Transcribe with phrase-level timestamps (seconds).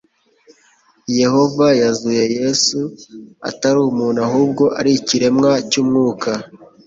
[1.19, 2.79] yehova yazuye yesu
[3.49, 6.31] atari umuntu ahubwo ari ikiremwa cy umwuka